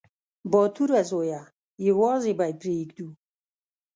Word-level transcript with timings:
_باتوره 0.51 1.01
زويه! 1.09 1.41
يوازې 1.87 2.31
به 2.37 2.45
يې 2.49 2.55
پرېږدو. 2.61 3.07